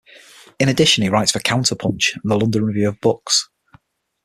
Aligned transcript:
In 0.59 0.67
addition 0.67 1.03
he 1.03 1.09
writes 1.11 1.29
for 1.29 1.37
"CounterPunch" 1.37 2.15
and 2.23 2.31
the 2.31 2.35
"London 2.35 2.65
Review 2.65 2.89
of 2.89 2.99
Books". 3.01 3.51